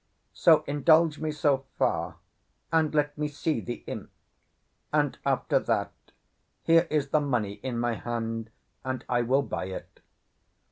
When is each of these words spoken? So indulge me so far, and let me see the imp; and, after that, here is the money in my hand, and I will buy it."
So 0.33 0.63
indulge 0.65 1.19
me 1.19 1.31
so 1.31 1.65
far, 1.77 2.15
and 2.71 2.91
let 2.95 3.15
me 3.19 3.27
see 3.27 3.61
the 3.61 3.83
imp; 3.85 4.09
and, 4.91 5.15
after 5.27 5.59
that, 5.59 5.93
here 6.63 6.87
is 6.89 7.09
the 7.09 7.21
money 7.21 7.59
in 7.61 7.77
my 7.77 7.93
hand, 7.93 8.49
and 8.83 9.05
I 9.07 9.21
will 9.21 9.43
buy 9.43 9.65
it." 9.65 9.99